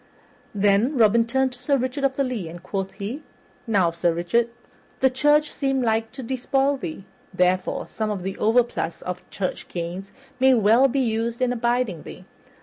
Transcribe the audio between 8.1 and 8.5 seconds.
the